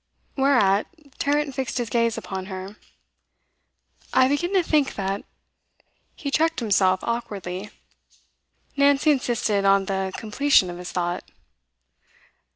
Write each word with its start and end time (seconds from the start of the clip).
Whereat, 0.35 0.87
Tarrant 1.19 1.53
fixed 1.53 1.77
his 1.77 1.91
gaze 1.91 2.17
upon 2.17 2.47
her. 2.47 2.75
'I 4.15 4.29
begin 4.29 4.51
to 4.53 4.63
think 4.63 4.95
that' 4.95 5.25
He 6.15 6.31
checked 6.31 6.59
himself 6.59 7.01
awkwardly. 7.03 7.69
Nancy 8.75 9.11
insisted 9.11 9.63
on 9.63 9.85
the 9.85 10.11
completion 10.17 10.71
of 10.71 10.79
his 10.79 10.91
thought. 10.91 11.23